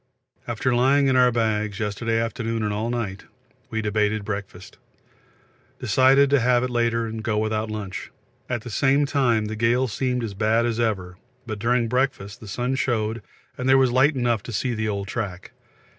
After 0.47 0.73
lying 0.73 1.05
in 1.05 1.15
our 1.15 1.31
bags 1.31 1.79
yesterday 1.79 2.19
afternoon 2.19 2.63
and 2.63 2.73
all 2.73 2.89
night, 2.89 3.25
we 3.69 3.83
debated 3.83 4.25
breakfast; 4.25 4.79
decided 5.77 6.31
to 6.31 6.39
have 6.39 6.63
it 6.63 6.71
later 6.71 7.05
and 7.05 7.23
go 7.23 7.37
without 7.37 7.69
lunch. 7.69 8.09
At 8.49 8.61
the 8.61 8.71
time 9.05 9.45
the 9.45 9.55
gale 9.55 9.87
seemed 9.87 10.23
as 10.23 10.33
bad 10.33 10.65
as 10.65 10.79
ever, 10.79 11.17
but 11.45 11.59
during 11.59 11.87
breakfast 11.87 12.39
the 12.39 12.47
sun 12.47 12.73
showed 12.73 13.21
and 13.59 13.69
there 13.69 13.77
was 13.77 13.91
light 13.91 14.15
enough 14.15 14.41
to 14.41 14.51
see 14.51 14.73
the 14.73 14.89
old 14.89 15.07
track. 15.07 15.51